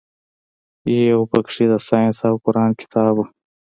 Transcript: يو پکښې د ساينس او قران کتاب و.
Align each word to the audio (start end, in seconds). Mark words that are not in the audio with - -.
يو 1.09 1.19
پکښې 1.31 1.65
د 1.71 1.73
ساينس 1.87 2.17
او 2.29 2.35
قران 2.43 2.71
کتاب 2.81 3.15
و. 3.19 3.25